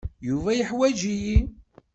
Yuba 0.27 0.49
yeḥwaǧ-iyi. 0.57 1.37